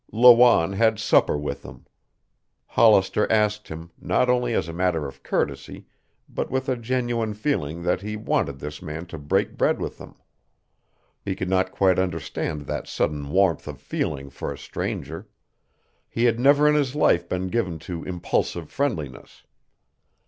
[0.11, 1.85] Lawanne had supper with them.
[2.65, 5.85] Hollister asked him, not only as a matter of courtesy
[6.27, 10.15] but with a genuine feeling that he wanted this man to break bread with them.
[11.23, 15.27] He could not quite understand that sudden warmth of feeling for a stranger.
[16.09, 19.43] He had never in his life been given to impulsive friendliness.